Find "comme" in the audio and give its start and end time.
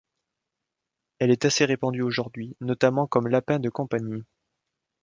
3.05-3.27